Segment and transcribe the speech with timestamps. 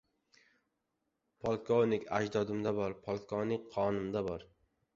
[1.43, 4.51] Polvonlik ajdodimda bor, polvonlik qonimda bor.